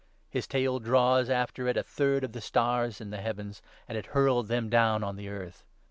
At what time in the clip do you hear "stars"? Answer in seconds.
2.41-3.01